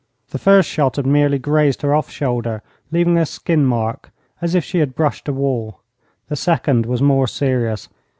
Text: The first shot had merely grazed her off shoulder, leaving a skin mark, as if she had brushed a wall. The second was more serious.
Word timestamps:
The 0.31 0.39
first 0.39 0.67
shot 0.67 0.95
had 0.95 1.05
merely 1.05 1.37
grazed 1.37 1.83
her 1.83 1.93
off 1.93 2.09
shoulder, 2.09 2.63
leaving 2.91 3.19
a 3.19 3.25
skin 3.27 3.67
mark, 3.67 4.09
as 4.41 4.55
if 4.55 4.63
she 4.63 4.79
had 4.79 4.95
brushed 4.95 5.27
a 5.27 5.31
wall. 5.31 5.77
The 6.27 6.35
second 6.35 6.87
was 6.87 7.03
more 7.03 7.27
serious. 7.27 7.87